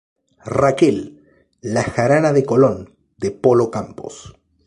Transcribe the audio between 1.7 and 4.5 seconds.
Jarana de Colón"" de Polo Campos.